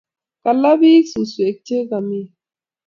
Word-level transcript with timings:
Kalaa 0.43 0.79
peek 0.81 1.05
suswek 1.11 1.57
che 1.67 1.75
kami 1.89 2.19
yu 2.23 2.31